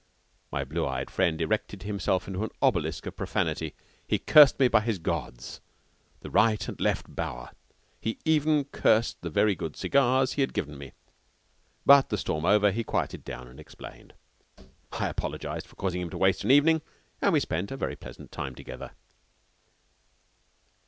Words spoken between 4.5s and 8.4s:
me by his gods the right and left bower; he